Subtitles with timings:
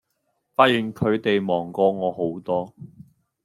[0.55, 2.73] 發現佢地忙過我好多